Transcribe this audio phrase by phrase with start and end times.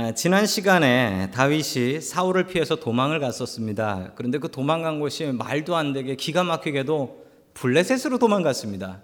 [0.00, 4.12] 아, 지난 시간에 다윗이 사울을 피해서 도망을 갔었습니다.
[4.14, 9.00] 그런데 그 도망간 곳이 말도 안 되게 기가 막히게도 블레셋으로 도망갔습니다.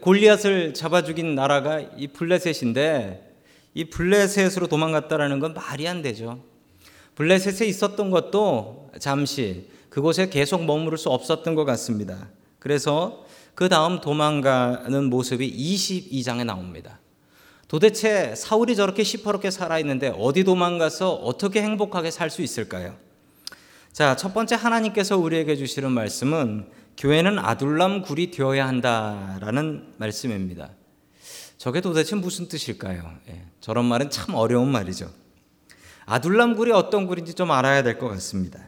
[0.00, 3.34] 골리앗을 잡아 죽인 나라가 이 블레셋인데
[3.74, 6.38] 이 블레셋으로 도망갔다라는 건 말이 안 되죠.
[7.16, 12.28] 블레셋에 있었던 것도 잠시 그곳에 계속 머무를 수 없었던 것 같습니다.
[12.60, 13.26] 그래서
[13.56, 17.00] 그 다음 도망가는 모습이 22장에 나옵니다.
[17.70, 22.96] 도대체 사울이 저렇게 시퍼렇게 살아있는데 어디 도망가서 어떻게 행복하게 살 수 있을까요?
[23.92, 30.70] 자, 첫 번째 하나님께서 우리에게 주시는 말씀은 교회는 아둘람 굴이 되어야 한다라는 말씀입니다.
[31.58, 33.08] 저게 도대체 무슨 뜻일까요?
[33.28, 35.08] 예, 저런 말은 참 어려운 말이죠.
[36.06, 38.58] 아둘람 굴이 어떤 굴인지 좀 알아야 될 것 같습니다.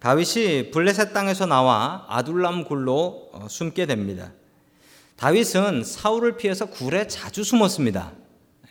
[0.00, 4.32] 다윗이 블레셋 땅에서 나와 아둘람 굴로 어, 숨게 됩니다.
[5.16, 8.12] 다윗은 사울을 피해서 굴에 자주 숨었습니다.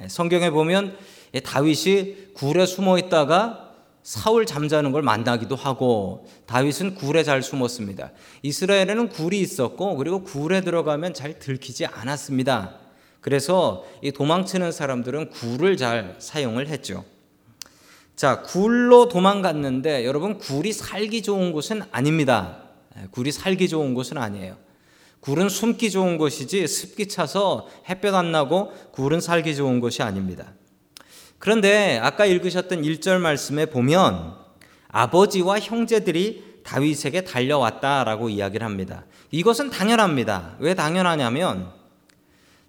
[0.02, 0.98] 예, 성경에 보면
[1.44, 3.72] 다윗이 굴에 숨어 있다가
[4.04, 8.12] 사울 잠자는 걸 만나기도 하고 다윗은 굴에 잘 숨었습니다.
[8.42, 12.76] 이스라엘에는 굴이 있었고 그리고 굴에 들어가면 잘 들키지 않았습니다.
[13.22, 17.06] 그래서 이 도망치는 사람들은 굴을 잘 사용을 했죠.
[18.18, 22.58] 자, 굴로 도망갔는데 여러분 굴이 살기 좋은 곳은 아닙니다.
[22.98, 24.58] 예, 굴이 살기 좋은 곳은 아니에요.
[25.24, 30.52] 굴은 숨기 좋은 곳이지 습기 차서 햇볕 안 나고 굴은 살기 좋은 곳이 아닙니다.
[31.40, 34.36] 그런데 아까 읽으셨던 1절 말씀에 보면
[34.90, 39.06] 아버지와 형제들이 다윗에게 달려왔다라고 이야기를 합니다.
[39.32, 40.58] 이것은 당연합니다.
[40.60, 41.72] 왜 당연하냐면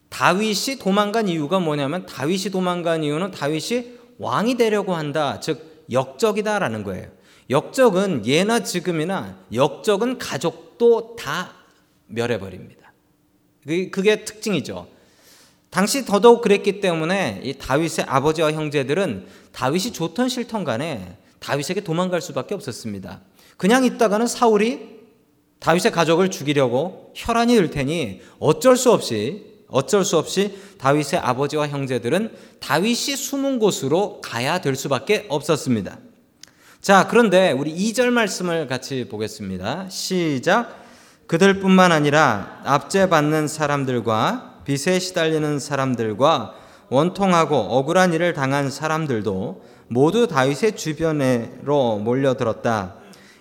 [0.09, 5.41] 다윗이 도망간 이유가 뭐냐면 다윗이 도망간 이유는 다윗이 왕이 되려고 한다.
[5.41, 7.09] 즉 역적이다라는 거예요.
[7.51, 11.64] 역적은 예나 지금이나 역적은 가족도 다
[12.07, 12.93] 멸해버립니다.
[13.65, 14.89] 그게 특징이죠.
[15.71, 22.55] 당시 더더욱 그랬기 때문에 이 다윗의 아버지와 형제들은 다윗이 좋던 싫던 간에 다윗에게 도망갈 수밖에
[22.55, 23.23] 없었습니다.
[23.57, 24.95] 그냥 있다가는 사울이
[25.59, 32.33] 다윗의 가족을 죽이려고 혈안이 들 테니 어쩔 수 없이 어쩔 수 없이 다윗의 아버지와 형제들은
[32.61, 35.99] 다윗이 숨은 곳으로 가야 될 수밖에 없었습니다.
[36.81, 39.89] 자, 그런데 우리 2절 말씀을 같이 보겠습니다.
[39.89, 40.84] 시작.
[41.27, 46.55] 그들뿐만 아니라 압제받는 사람들과 빚에 시달리는 사람들과
[46.89, 52.97] 원통하고 억울한 일을 당한 사람들도 모두 다윗의 주변으로 몰려들었다.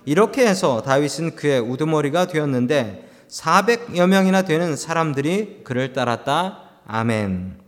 [0.06, 6.60] 이렇게 해서 다윗은 그의 우두머리가 되었는데 400여 명이나 되는 사람들이 그를 따랐다.
[6.86, 7.60] 아멘.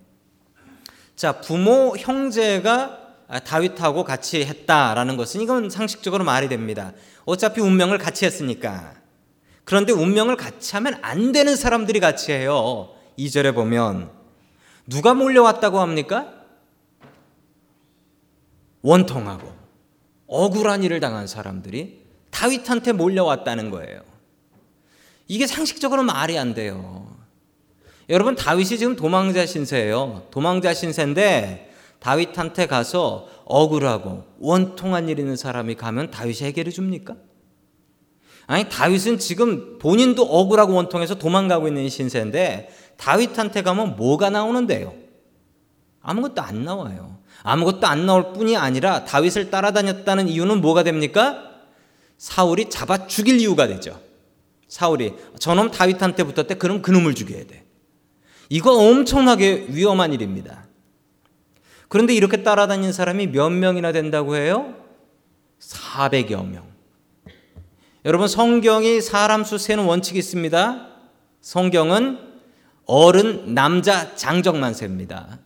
[1.15, 2.99] 자, 부모, 형제가
[3.45, 6.91] 다윗하고 같이 했다라는 것은 이건 상식적으로 말이 됩니다.
[7.23, 8.93] 어차피 운명을 같이 했으니까.
[9.65, 12.89] 그런데 운명을 같이 하면 안 되는 사람들이 같이 해요.
[13.17, 14.09] 2절에 보면
[14.87, 16.31] 누가 몰려왔다고 합니까?
[18.83, 19.51] 원통하고
[20.27, 24.01] 억울한 일을 당한 사람들이 다윗한테 몰려왔다는 거예요.
[25.27, 27.07] 이게 상식적으로 말이 안 돼요.
[28.09, 30.27] 여러분 다윗이 지금 도망자 신세예요.
[30.29, 37.15] 도망자 신세인데 다윗한테 가서 억울하고 원통한 일 있는 사람이 가면 다윗이 해결해 줍니까?
[38.47, 44.94] 아니 다윗은 지금 본인도 억울하고 원통해서 도망가고 있는 신세인데 다윗한테 가면 뭐가 나오는데요?
[46.01, 47.17] 아무것도 안 나와요.
[47.44, 51.51] 아무것도 안 나올 뿐이 아니라 다윗을 따라다녔다는 이유는 뭐가 됩니까?
[52.17, 54.00] 사울이 잡아 죽일 이유가 되죠.
[54.67, 56.56] 사울이 저놈 다윗한테 붙었대.
[56.56, 57.66] 그럼 그놈을 죽여야 돼.
[58.50, 60.66] 이거 엄청나게 위험한 일입니다.
[61.88, 64.75] 그런데 이렇게 따라다닌 사람이 몇 명이나 된다고 해요?
[65.59, 66.75] 400여 명.
[68.05, 70.89] 여러분 성경이 사람 수 세는 원칙이 있습니다.
[71.41, 72.19] 성경은
[72.85, 75.39] 어른 남자 장정만 세입니다.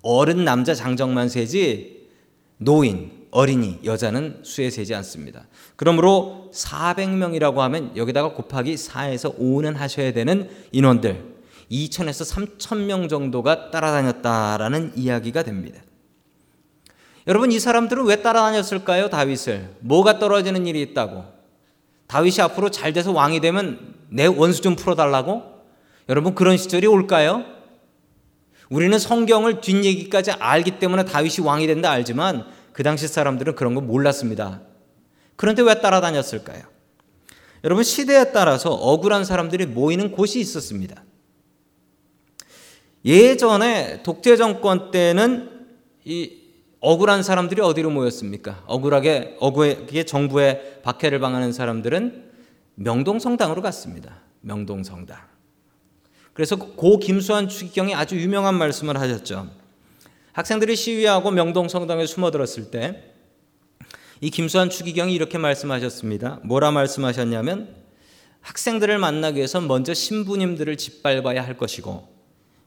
[0.00, 2.08] 어른 남자 장정만 세지
[2.56, 5.46] 노인 어린이, 여자는 수에 세지 않습니다.
[5.76, 11.22] 그러므로 400명이라고 하면 여기다가 곱하기 4에서 5는 하셔야 되는 인원들
[11.70, 15.82] 2천에서 3천 명 정도가 따라다녔다라는 이야기가 됩니다.
[17.26, 19.10] 여러분 이 사람들은 왜 따라다녔을까요?
[19.10, 21.41] 다윗을 뭐가 떨어지는 일이 있다고
[22.12, 25.44] 다윗이 앞으로 잘 돼서 왕이 되면 내 원수 좀 풀어달라고
[26.10, 27.42] 여러분 그런 시절이 올까요?
[28.68, 32.44] 우리는 성경을 뒷얘기까지 알기 때문에 다윗이 왕이 된다 알지만
[32.74, 34.60] 그 당시 사람들은 그런 거 몰랐습니다.
[35.36, 36.64] 그런데 왜 따라다녔을까요?
[37.64, 41.02] 여러분 시대에 따라서 억울한 사람들이 모이는 곳이 있었습니다.
[43.06, 45.48] 예전에 독재 정권 때는
[46.04, 46.41] 이
[46.82, 48.62] 억울한 사람들이 어디로 모였습니까?
[48.66, 52.30] 억울하게 억울하게 정부의 박해를 방하는 사람들은
[52.74, 54.18] 명동성당으로 갔습니다.
[54.42, 55.16] 명동성당.
[56.34, 59.48] 그래서 고 김수환 추기경이 아주 유명한 말씀을 하셨죠.
[60.32, 63.12] 학생들이 시위하고 명동 성당에 숨어들었을 때
[64.22, 66.38] 이 김수환 추기경이 이렇게 말씀하셨습니다.
[66.44, 67.74] 뭐라 말씀하셨냐면
[68.40, 72.06] 학생들을 만나기 위해서 먼저 신부님들을 짓밟아야 할 것이고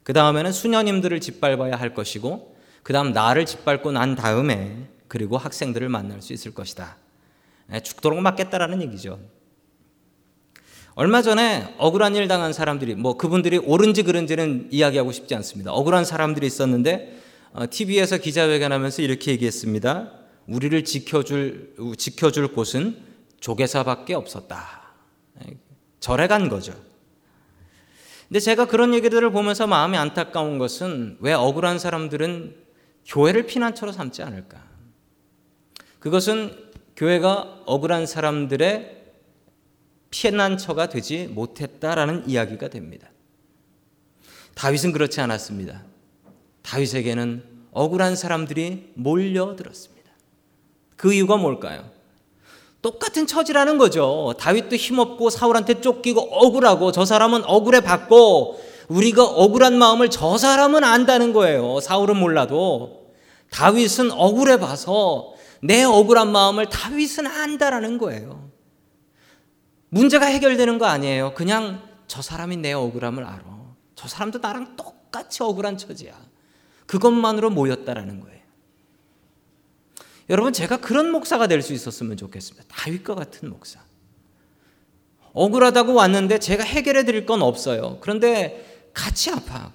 [0.04, 2.55] 그 다음에는 수녀님들을 짓밟아야 할 것이고
[2.86, 6.98] 그 다음 나를 짓밟고 난 다음에 그리고 학생들을 만날 수 있을 것이다.
[7.66, 9.20] 네, 죽도록 맞겠다라는 얘기죠.
[10.94, 15.74] 얼마 전에 억울한 일 당한 사람들이 뭐 그분들이 옳은지 그른지는 이야기하고 싶지 않습니다.
[15.74, 17.20] 억울한 사람들이 있었는데
[17.72, 20.12] TV에서 어, 기자회견하면서 이렇게 얘기했습니다.
[20.46, 23.02] 우리를 지켜줄 지켜줄 곳은
[23.40, 24.94] 조계사밖에 없었다.
[26.00, 26.76] 절에 간 거죠.
[28.28, 32.65] 근데 제가 그런 얘기들을 보면서 마음이 안타까운 것은 왜 억울한 사람들은
[33.06, 34.64] 교회를 피난처로 삼지 않을까?
[36.00, 36.56] 그것은
[36.96, 39.04] 교회가 억울한 사람들의
[40.10, 43.10] 피난처가 되지 못했다라는 이야기가 됩니다.
[44.56, 45.84] 다윗은 그렇지 않았습니다.
[46.62, 50.12] 다윗에게는 억울한 사람들이 몰려들었습니다.
[50.96, 51.90] 그 이유가 뭘까요?
[52.82, 54.36] 똑같은 처지라는 거죠.
[54.40, 61.34] 다윗도 힘없고 사울한테 쫓기고 억울하고 저 사람은 억울해 받고 우리가 억울한 마음을 저 사람은 안다는
[61.34, 61.80] 거예요.
[61.80, 63.12] 사울은 몰라도
[63.52, 68.50] 다윗은 억울해 봐서 내 억울한 마음을 다윗은 안다라는 거예요.
[69.90, 71.34] 문제가 해결되는 거 아니에요.
[71.34, 73.44] 그냥 저 사람이 내 억울함을 알아.
[73.96, 76.14] 저 사람도 나랑 똑같이 억울한 처지야.
[76.86, 78.36] 그것만으로 모였다라는 거예요.
[80.30, 82.66] 여러분 제가 그런 목사가 될 수 있었으면 좋겠습니다.
[82.68, 83.80] 다윗과 같은 목사.
[85.34, 87.98] 억울하다고 왔는데 제가 해결해 드릴 건 없어요.
[88.02, 89.74] 그런데 같이 아파하고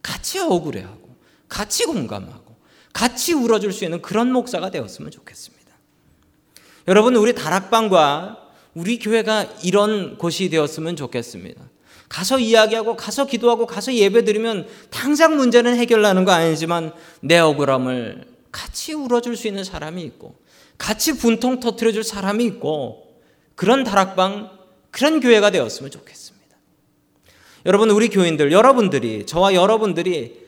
[0.00, 1.14] 같이 억울해하고
[1.48, 2.56] 같이 공감하고
[2.94, 5.62] 같이 울어줄 수 있는 그런 목사가 되었으면 좋겠습니다.
[6.88, 8.38] 여러분 우리 다락방과
[8.74, 11.62] 우리 교회가 이런 곳이 되었으면 좋겠습니다.
[12.08, 18.92] 가서 이야기하고 가서 기도하고 가서 예배 드리면 당장 문제는 해결나는 거 아니지만 내 억울함을 같이
[18.92, 20.36] 울어줄 수 있는 사람이 있고
[20.78, 23.16] 같이 분통 터트려줄 사람이 있고
[23.54, 24.50] 그런 다락방
[24.90, 26.41] 그런 교회가 되었으면 좋겠습니다.
[27.64, 30.40] 여러분 우리 교인들 여러분들이 저와 여러분들이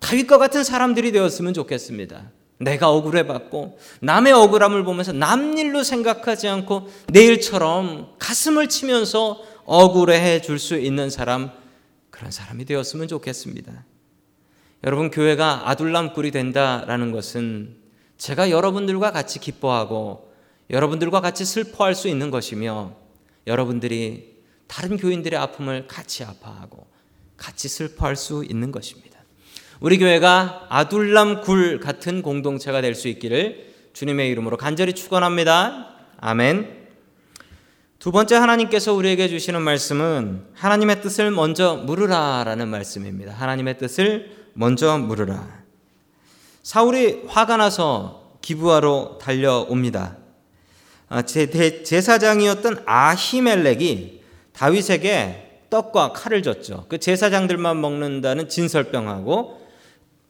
[0.00, 2.30] 다윗과 같은 사람들이 되었으면 좋겠습니다.
[2.58, 10.78] 내가 억울해봤고 남의 억울함을 보면서 남 일로 생각하지 않고 내 일처럼 가슴을 치면서 억울해 줄수
[10.78, 11.50] 있는 사람
[12.10, 13.84] 그런 사람이 되었으면 좋겠습니다.
[14.84, 17.76] 여러분 교회가 아둘람꿀이 된다라는 것은
[18.18, 20.32] 제가 여러분들과 같이 기뻐하고
[20.70, 22.92] 여러분들과 같이 슬퍼할 수 있는 것이며
[23.46, 24.33] 여러분들이
[24.66, 26.86] 다른 교인들의 아픔을 같이 아파하고
[27.36, 29.18] 같이 슬퍼할 수 있는 것입니다.
[29.80, 35.88] 우리 교회가 아둘람 굴 같은 공동체가 될 수 있기를 주님의 이름으로 간절히 축원합니다.
[36.18, 36.84] 아멘.
[37.98, 43.32] 두 번째 하나님께서 우리에게 주시는 말씀은 하나님의 뜻을 먼저 물으라라는 말씀입니다.
[43.32, 45.62] 하나님의 뜻을 먼저 물으라.
[46.62, 50.18] 사울이 화가 나서 기부하러 달려옵니다.
[51.08, 54.23] 아, 제사장이었던 아히멜렉이
[54.54, 56.86] 다윗에게 떡과 칼을 줬죠.
[56.88, 59.60] 그 제사장들만 먹는다는 진설병하고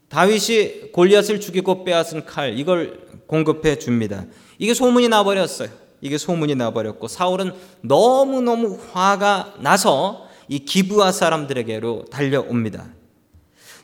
[0.09, 4.25] 다윗이 골리앗을 죽이고 빼앗은 칼 이걸 공급해 줍니다.
[4.59, 5.69] 이게 소문이 나버렸어요.
[6.01, 12.87] 이게 소문이 나버렸고 사울은 너무너무 화가 나서 이 기부하 사람들에게로 달려옵니다.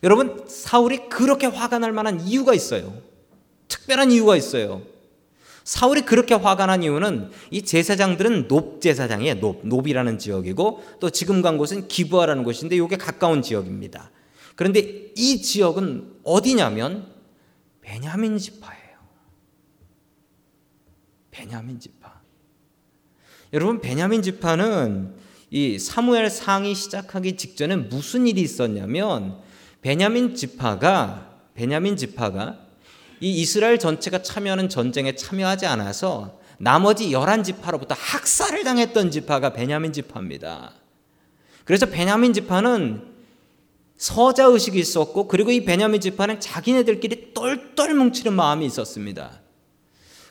[0.02, 2.94] 여러분, 사울이 그렇게 화가 날 만한 이유가 있어요.
[3.68, 4.82] 특별한 이유가 있어요.
[5.64, 9.40] 사울이 그렇게 화가 난 이유는 이 제사장들은 높 제사장이에요.
[9.40, 14.10] 높, 높이라는 지역이고 또 지금 간 곳은 기부하라는 곳인데 이게 가까운 지역입니다.
[14.56, 17.06] 그런데 이 지역은 어디냐면
[17.80, 18.80] 베냐민 지파예요.
[21.30, 22.20] 베냐민 지파.
[23.52, 25.14] 여러분 베냐민 지파는
[25.50, 29.38] 이 사무엘 상이 시작하기 직전에 무슨 일이 있었냐면
[29.82, 32.69] 베냐민 지파가 베냐민 지파가
[33.20, 40.72] 이 이스라엘 전체가 참여하는 전쟁에 참여하지 않아서 나머지 열한 지파로부터 학살을 당했던 지파가 베냐민 지파입니다.
[41.64, 43.10] 그래서 베냐민 지파는
[43.96, 49.40] 서자 의식이 있었고 그리고 이 베냐민 지파는 자기네들끼리 똘똘 뭉치는 마음이 있었습니다.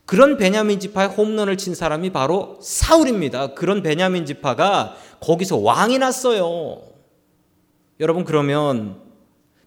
[0.06, 3.54] 그런 베냐민 지파의 홈런을 친 사람이 바로 사울입니다.
[3.54, 6.82] 그런 베냐민 지파가 거기서 왕이 났어요.
[8.00, 9.02] 여러분 그러면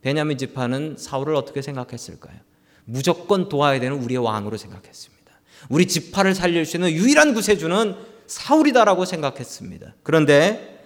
[0.00, 2.36] 베냐민 지파는 사울을 어떻게 생각했을까요?
[2.84, 5.32] 무조건 도와야 되는 우리의 왕으로 생각했습니다.
[5.68, 7.94] 우리 지파를 살릴 수 있는 유일한 구세주는
[8.26, 9.94] 사울이다라고 생각했습니다.
[10.02, 10.84] 그런데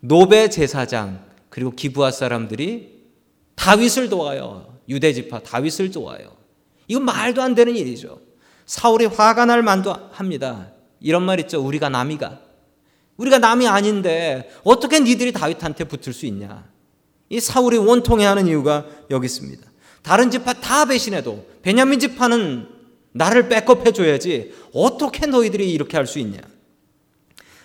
[0.00, 3.04] 노베 제사장 그리고 기부하 사람들이
[3.54, 4.78] 다윗을 도와요.
[4.88, 6.36] 유대 지파 다윗을 도와요.
[6.88, 8.20] 이건 말도 안 되는 일이죠.
[8.66, 10.70] 사울이 화가 날 만도 합니다.
[11.00, 11.64] 이런 말 있죠.
[11.64, 12.40] 우리가 남이가.
[13.16, 16.68] 우리가 남이 아닌데 어떻게 니들이 다윗한테 붙을 수 있냐.
[17.28, 19.66] 이 사울이 원통해 하는 이유가 여기 있습니다.
[20.06, 22.68] 다른 지파 다 배신해도 베냐민 지파는
[23.10, 26.38] 나를 백업해 줘야지 어떻게 너희들이 이렇게 할 수 있냐?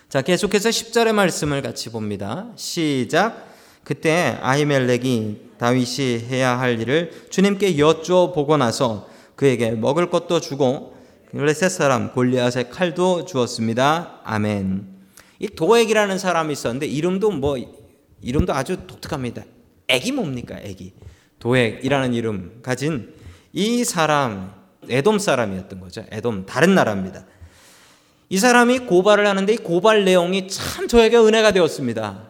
[0.09, 2.47] 자, 계속해서 10절의 말씀을 같이 봅니다.
[2.55, 3.47] 시작.
[3.83, 10.97] 그때 아히멜렉이 다윗이 해야 할 일을 주님께 여쭈어 보고 나서 그에게 먹을 것도 주고
[11.29, 14.21] 블레셋 사람 골리앗의 칼도 주었습니다.
[14.23, 14.87] 아멘.
[15.37, 17.57] 이 도액이라는 사람이 있었는데 이름도 뭐
[18.21, 19.43] 이름도 아주 독특합니다.
[19.87, 20.57] 애기 뭡니까?
[20.59, 20.93] 애기.
[21.41, 23.13] 도액이라는 이름 가진
[23.51, 24.53] 이 사람
[24.89, 26.05] 에돔 사람이었던 거죠.
[26.11, 27.25] 에돔 다른 나라입니다.
[28.29, 32.29] 이 사람이 고발을 하는데 이 고발 내용이 참 저에게 은혜가 되었습니다.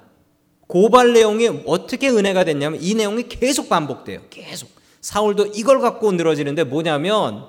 [0.68, 4.22] 고발 내용이 어떻게 은혜가 됐냐면 이 내용이 계속 반복돼요.
[4.30, 4.70] 계속.
[5.02, 7.46] 사울도 이걸 갖고 늘어지는데 뭐냐면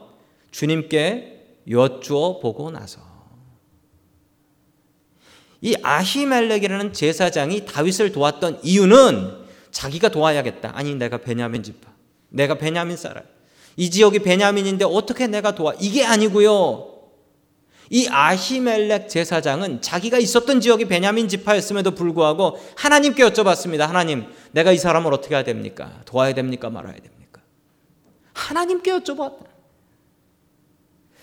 [0.51, 3.01] 주님께 여쭈어 보고 나서
[5.61, 9.42] 이 아히멜렉이라는 제사장이 다윗을 도왔던 이유는
[9.73, 10.73] 자기가 도와야겠다.
[10.75, 11.91] 아니 내가 베냐민 지파.
[12.29, 13.25] 내가 베냐민 사람.
[13.77, 15.75] 이 지역이 베냐민인데 어떻게 내가 도와?
[15.81, 16.91] 이게 아니고요.
[17.91, 23.81] 이 아히멜렉 제사장은 자기가 있었던 지역이 베냐민 지파였음에도 불구하고 하나님께 여쭤봤습니다.
[23.81, 26.01] 하나님, 내가 이 사람을 어떻게 해야 됩니까?
[26.07, 26.71] 도와야 됩니까?
[26.71, 27.43] 말아야 됩니까?
[28.33, 29.45] 하나님께 여쭤봤다.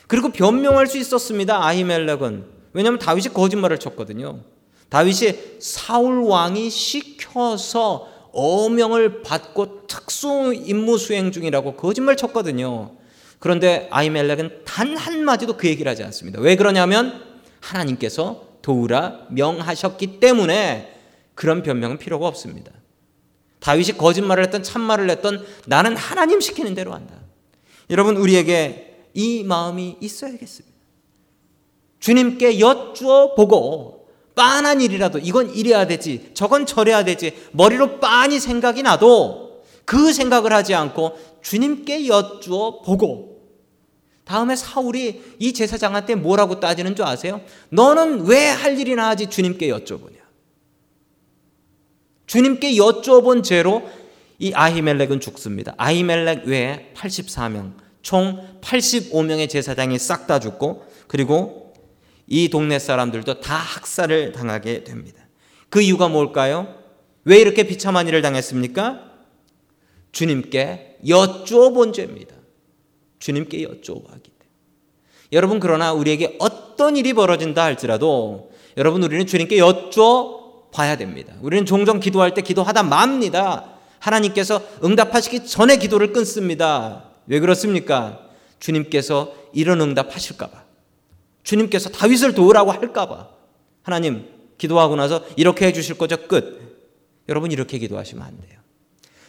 [0.07, 1.63] 그리고 변명할 수 있었습니다.
[1.65, 2.45] 아히멜렉은.
[2.73, 4.41] 왜냐하면 다윗이 거짓말을 쳤거든요.
[4.89, 12.95] 다윗이 사울 왕이 시켜서 어명을 받고 특수 임무 수행 중이라고 거짓말 쳤거든요.
[13.39, 16.39] 그런데 아이멜렉은 단 한마디도 그 얘기를 하지 않습니다.
[16.41, 17.24] 왜 그러냐면
[17.62, 20.95] 하나님께서 도우라 명하셨기 때문에
[21.36, 22.71] 그런 변명은 필요가 없습니다.
[23.59, 27.15] 다윗이 거짓말을 했던 참말을 했던 나는 하나님 시키는 대로 한다.
[27.89, 30.77] 여러분 우리에게 이 마음이 있어야겠습니다.
[32.00, 33.98] 주님께 여쭈어 보고
[34.39, 40.74] 빤한 일이라도 이건 이래야 되지 저건 저래야 되지 머리로 빤히 생각이 나도 그 생각을 하지
[40.74, 43.41] 않고 주님께 여쭈어 보고
[44.24, 47.41] 다음에 사울이 이 제사장한테 뭐라고 따지는 줄 아세요?
[47.69, 50.19] 너는 왜 할 일이나 하지 주님께 여쭤보냐?
[52.25, 53.89] 주님께 여쭤본 죄로
[54.38, 55.74] 이 아히멜렉은 죽습니다.
[55.75, 61.68] 아히멜렉 외에 84명, 총 85명의 제사장이 싹 다 죽고 그리고
[62.29, 65.19] 이 동네 사람들도 다 학살을 당하게 됩니다.
[65.69, 66.75] 그 이유가 뭘까요?
[67.25, 69.01] 왜 이렇게 비참한 일을 당했습니까?
[70.12, 72.36] 주님께 여쭈어 본 죄입니다.
[73.17, 74.50] 주님께 여쭈어 하기 때문에.
[75.33, 81.33] 여러분 그러나 우리에게 어떤 일이 벌어진다 할지라도 여러분 우리는 주님께 여쭈어 봐야 됩니다.
[81.41, 83.74] 우리는 종종 기도할 때 기도하다 맙니다.
[83.98, 87.05] 하나님께서 응답하시기 전에 기도를 끊습니다.
[87.25, 88.19] 왜 그렇습니까?
[88.59, 90.68] 주님께서 이런 응답하실까 봐.
[91.43, 93.29] 주님께서 다윗을 도우라고 할까봐
[93.84, 94.27] 하나님
[94.58, 96.60] 기도하고 나서 이렇게 해주실 거죠 끝.
[97.29, 98.60] 여러분 이렇게 기도하시면 안 돼요.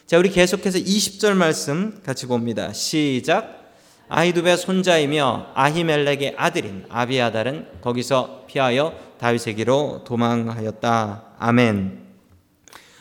[0.06, 2.72] 자 우리 계속해서 20절 말씀 같이 봅니다.
[2.72, 3.60] 시작.
[4.08, 11.24] 아히두베 손자이며 아히멜렉의 아들인 아비아달은 거기서 피하여 다윗에게로 도망하였다.
[11.38, 12.00] 아멘.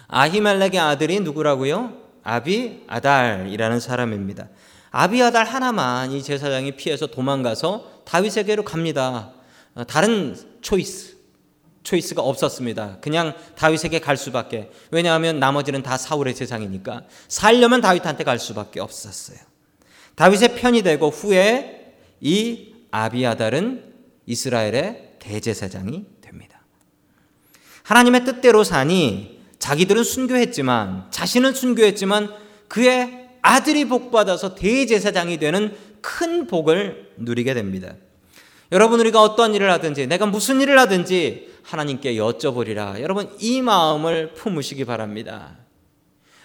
[0.07, 1.93] 아히멜렉의 아들이 누구라고요?
[2.23, 4.49] 아비아달이라는 사람입니다.
[4.91, 9.33] 아비아달 하나만 이 제사장이 피해서 도망가서 다윗에게로 갑니다.
[9.75, 11.17] 어, 다른 초이스,
[11.83, 12.97] 초이스가 없었습니다.
[13.01, 14.71] 그냥 다윗에게 갈 수밖에.
[14.89, 19.37] 왜냐하면 나머지는 다 사울의 세상이니까 살려면 다윗한테 갈 수밖에 없었어요.
[20.15, 23.93] 다윗의 편이 되고 후에 이 아비아달은
[24.25, 26.61] 이스라엘의 대제사장이 됩니다.
[27.83, 32.33] 하나님의 뜻대로 사니 자기들은 순교했지만 자신은 순교했지만
[32.67, 37.93] 그의 아들이 복받아서 대제사장이 되는 큰 복을 누리게 됩니다.
[38.71, 43.01] 여러분 우리가 어떤 일을 하든지 내가 무슨 일을 하든지 하나님께 여쭤보리라.
[43.01, 45.57] 여러분 이 마음을 품으시기 바랍니다.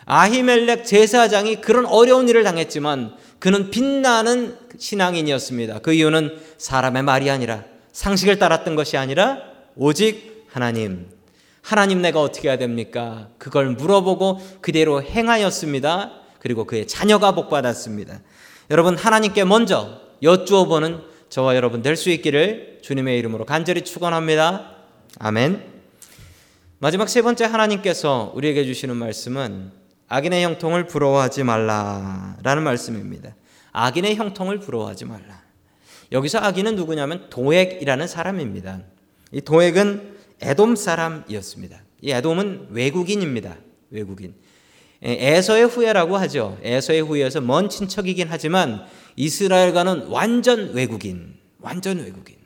[0.07, 5.81] 아히멜렉 제사장이 그런 어려운 일을 당했지만 그는 빛나는 신앙인이었습니다.
[5.81, 9.39] 그 이유는 사람의 말이 아니라 상식을 따랐던 것이 아니라
[9.77, 11.09] 오직 하나님.
[11.63, 13.29] 하나님 내가 어떻게 해야 됩니까?
[13.39, 16.13] 그걸 물어보고 그대로 행하였습니다.
[16.39, 18.21] 그리고 그의 자녀가 복받았습니다.
[18.71, 24.77] 여러분 하나님께 먼저 여쭈어 보는 저와 여러분 될 수 있기를 주님의 이름으로 간절히 축원합니다.
[25.19, 25.75] 아멘.
[26.79, 29.71] 마지막 세 번째 하나님께서 우리에게 주시는 말씀은
[30.09, 33.35] 악인의 형통을 부러워하지 말라라는 말씀입니다.
[33.73, 35.43] 악인의 형통을 부러워하지 말라.
[36.13, 38.81] 여기서 악인은 누구냐면 도액이라는 사람입니다.
[39.33, 41.81] 이 도액은 에돔 사람이었습니다.
[42.03, 43.57] 이 에돔은 외국인입니다.
[43.91, 44.35] 외국인.
[45.05, 46.59] 에서의 후예라고 하죠.
[46.63, 52.37] 에서의 후예에서 먼 친척이긴 하지만 이스라엘과는 완전 외국인, 완전 외국인.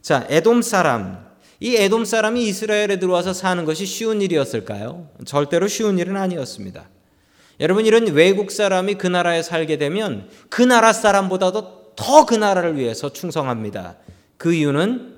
[0.00, 1.26] 자, 에돔 사람.
[1.60, 5.08] 이 에돔 사람이 이스라엘에 들어와서 사는 것이 쉬운 일이었을까요?
[5.24, 6.88] 절대로 쉬운 일은 아니었습니다.
[7.60, 13.12] 여러분 이런 외국 사람이 그 나라에 살게 되면 그 나라 사람보다도 더 그 나라를 위해서
[13.12, 13.96] 충성합니다.
[14.36, 15.16] 그 이유는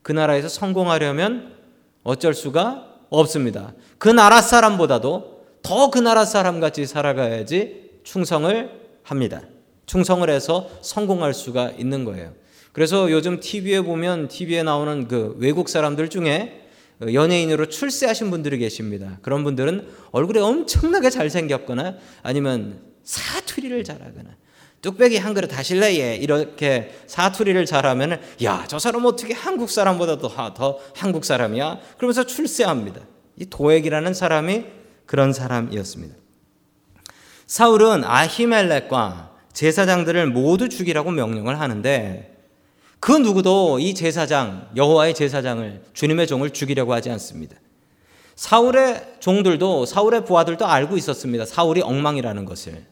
[0.00, 1.54] 그 나라에서 성공하려면
[2.02, 3.74] 어쩔 수가 없습니다.
[3.98, 5.31] 그 나라 사람보다도
[5.62, 8.70] 더 그 나라 사람 같이 살아가야지 충성을
[9.02, 9.42] 합니다.
[9.86, 12.32] 충성을 해서 성공할 수가 있는 거예요.
[12.72, 16.60] 그래서 요즘 TV에 보면 TV에 나오는 그 외국 사람들 중에
[17.12, 19.18] 연예인으로 출세하신 분들이 계십니다.
[19.22, 24.30] 그런 분들은 얼굴이 엄청나게 잘생겼거나 아니면 사투리를 잘하거나
[24.80, 31.24] 뚝배기 한 그릇 하실래예 이렇게 사투리를 잘하면 야저 사람 어떻게 한국 사람보다 더, 더 한국
[31.24, 33.00] 사람이야 그러면서 출세합니다.
[33.36, 34.64] 이 도액이라는 사람이
[35.06, 36.14] 그런 사람이었습니다.
[37.46, 42.32] 사울은 아히멜렉과 제사장들을 모두 죽이라고 명령을 하는데
[43.00, 47.56] 그 누구도 이 제사장, 여호와의 제사장을 주님의 종을 죽이려고 하지 않습니다.
[48.36, 51.44] 사울의 종들도 사울의 부하들도 알고 있었습니다.
[51.44, 52.84] 사울이 엉망이라는 것을.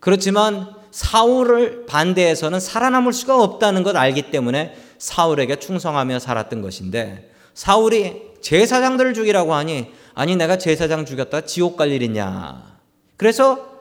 [0.00, 9.14] 그렇지만 사울을 반대해서는 살아남을 수가 없다는 걸 알기 때문에 사울에게 충성하며 살았던 것인데 사울이 제사장들을
[9.14, 12.78] 죽이라고 하니 아니 내가 제사장 죽였다 지옥 갈 일이냐.
[13.16, 13.72] 그래서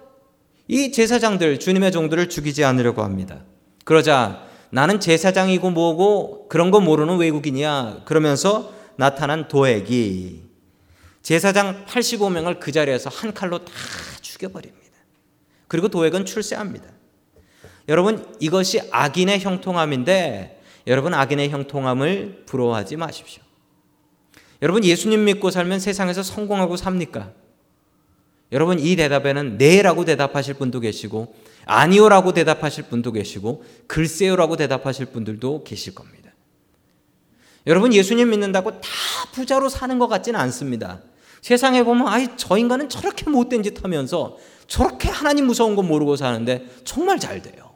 [0.67, 3.43] 이 제사장들 주님의 종들을 죽이지 않으려고 합니다.
[3.83, 8.03] 그러자 나는 제사장이고 뭐고 그런 거 모르는 외국인이야.
[8.05, 10.43] 그러면서 나타난 도액이
[11.21, 13.71] 제사장 85명을 그 자리에서 한 칼로 다
[14.21, 14.81] 죽여버립니다.
[15.67, 16.85] 그리고 도액은 출세합니다.
[17.89, 23.43] 여러분 이것이 악인의 형통함인데 여러분 악인의 형통함을 부러워하지 마십시오.
[24.61, 27.31] 여러분 예수님 믿고 살면 세상에서 성공하고 삽니까?
[28.51, 31.33] 여러분 이 대답에는 네라고 대답하실 분도 계시고
[31.65, 36.31] 아니요라고 대답하실 분도 계시고 글쎄요라고 대답하실 분들도 계실 겁니다.
[37.67, 38.89] 여러분 예수님 믿는다고 다
[39.31, 41.01] 부자로 사는 것 같지는 않습니다.
[41.41, 44.37] 세상에 보면 아이 저 인간은 저렇게 못된 짓 하면서
[44.67, 47.71] 저렇게 하나님 무서운 거 모르고 사는데 정말 잘 돼요.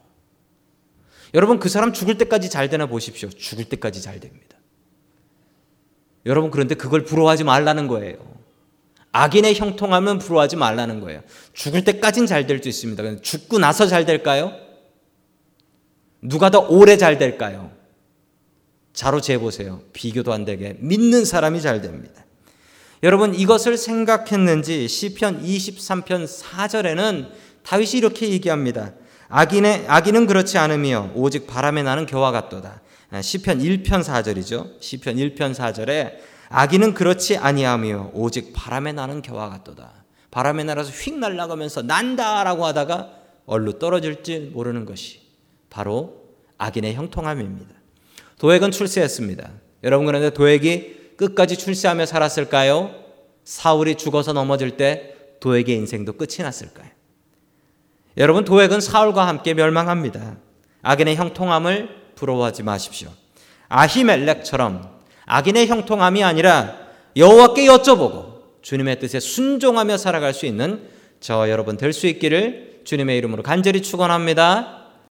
[1.33, 3.29] 여러분 그 사람 죽을 때까지 잘 되나 보십시오.
[3.29, 4.54] 죽을 때까지 잘 됩니다.
[6.25, 8.17] 여러분 그런데 그걸 부러워하지 말라는 거예요.
[9.11, 11.21] 악인의 형통하면 부러워하지 말라는 거예요.
[11.53, 13.21] 죽을 때까진 잘 될 수 있습니다.
[13.21, 14.53] 죽고 나서 잘 될까요?
[16.21, 17.71] 누가 더 오래 잘 될까요?
[18.93, 19.81] 자로 재보세요.
[19.93, 22.25] 비교도 안 되게 믿는 사람이 잘 됩니다.
[23.03, 27.29] 여러분 이것을 생각했는지 시편 23편 4절에는
[27.63, 28.93] 다윗이 이렇게 얘기합니다.
[29.27, 32.81] 악인의 악인은 그렇지 않으며 오직 바람에 나는 겨와 같도다.
[33.21, 34.81] 시편 1편 4절이죠.
[34.81, 36.13] 시편 1편 4절에
[36.49, 40.05] 악인은 그렇지 아니하며 오직 바람에 나는 겨와 같도다.
[40.31, 43.11] 바람에 날아서 휙 날아가면서 난다라고 하다가
[43.45, 45.21] 얼루 떨어질지 모르는 것이
[45.69, 46.25] 바로
[46.57, 47.73] 악인의 형통함입니다.
[48.39, 49.49] 도액은 출세했습니다.
[49.83, 52.93] 여러분 그런데 도액이 끝까지 출세하며 살았을까요?
[53.43, 56.89] 사울이 죽어서 넘어질 때 도액의 인생도 끝이 났을까요?
[58.17, 60.37] 여러분 도액은 사울과 함께 멸망합니다.
[60.81, 63.09] 악인의 형통함을 부러워하지 마십시오.
[63.69, 64.89] 아히멜렉처럼
[65.25, 66.75] 악인의 형통함이 아니라
[67.15, 70.87] 여호와께 여쭤보고 주님의 뜻에 순종하며 살아갈 수 있는
[71.19, 74.84] 저 여러분 될 수 있기를 주님의 이름으로 간절히 축원합니다.